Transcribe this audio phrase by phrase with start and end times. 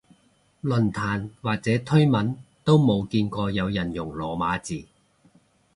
[0.63, 4.85] 論壇或者推文都冇見過有人用羅馬字